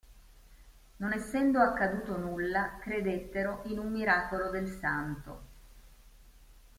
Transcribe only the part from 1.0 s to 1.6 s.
essendo